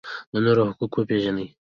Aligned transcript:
د 0.31 0.33
نورو 0.45 0.61
حقوق 0.69 0.91
وپیژنئ 0.95 1.47